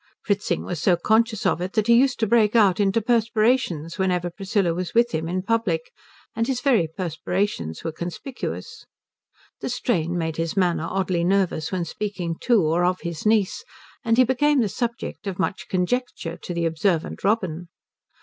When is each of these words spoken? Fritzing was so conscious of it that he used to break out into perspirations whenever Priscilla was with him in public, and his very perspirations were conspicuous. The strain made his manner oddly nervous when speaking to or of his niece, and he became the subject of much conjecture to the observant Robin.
Fritzing 0.23 0.63
was 0.65 0.79
so 0.81 0.97
conscious 0.97 1.45
of 1.45 1.61
it 1.61 1.73
that 1.73 1.85
he 1.85 1.93
used 1.93 2.19
to 2.19 2.25
break 2.25 2.55
out 2.55 2.79
into 2.79 3.03
perspirations 3.03 3.99
whenever 3.99 4.31
Priscilla 4.31 4.73
was 4.73 4.95
with 4.95 5.11
him 5.11 5.29
in 5.29 5.43
public, 5.43 5.91
and 6.35 6.47
his 6.47 6.59
very 6.59 6.87
perspirations 6.87 7.83
were 7.83 7.91
conspicuous. 7.91 8.87
The 9.59 9.69
strain 9.69 10.17
made 10.17 10.37
his 10.37 10.57
manner 10.57 10.87
oddly 10.89 11.23
nervous 11.23 11.71
when 11.71 11.85
speaking 11.85 12.35
to 12.41 12.63
or 12.63 12.83
of 12.83 13.01
his 13.01 13.27
niece, 13.27 13.63
and 14.03 14.17
he 14.17 14.23
became 14.23 14.61
the 14.61 14.69
subject 14.69 15.27
of 15.27 15.37
much 15.37 15.67
conjecture 15.69 16.35
to 16.35 16.51
the 16.51 16.65
observant 16.65 17.23
Robin. 17.23 17.67